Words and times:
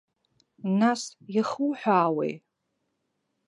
Нас, 0.79 1.01
иахуҳәаауеи? 1.35 2.33